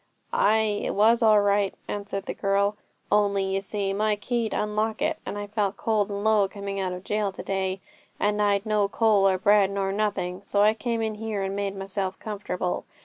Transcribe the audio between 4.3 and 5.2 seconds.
'd unlock it;